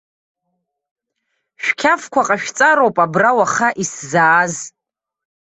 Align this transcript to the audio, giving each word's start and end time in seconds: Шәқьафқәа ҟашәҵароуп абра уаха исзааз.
Шәқьафқәа 1.63 2.21
ҟашәҵароуп 2.27 2.95
абра 3.05 3.31
уаха 3.37 3.69
исзааз. 3.83 4.53